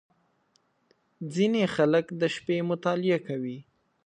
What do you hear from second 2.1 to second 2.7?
د شپې